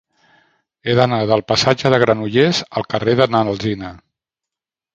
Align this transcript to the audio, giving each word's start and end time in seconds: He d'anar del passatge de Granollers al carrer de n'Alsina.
He 0.87 0.95
d'anar 0.99 1.19
del 1.31 1.43
passatge 1.51 1.93
de 1.95 2.01
Granollers 2.05 2.63
al 2.81 2.89
carrer 2.97 3.17
de 3.23 3.31
n'Alsina. 3.37 3.95